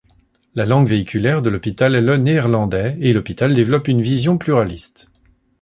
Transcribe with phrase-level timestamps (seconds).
[0.55, 5.11] La langue véhiculaire de l'hôpital est le néerlandais, et l'hôpital développe une vision pluraliste.